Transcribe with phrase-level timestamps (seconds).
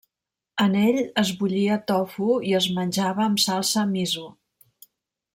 [0.63, 4.25] En ell, es bullia tofu i es menjava amb salsa miso.